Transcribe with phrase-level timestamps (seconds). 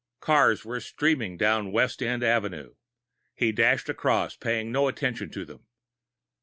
[0.19, 2.73] Cars were streaming down West End Avenue.
[3.35, 5.67] He dashed across, paying no attention to them.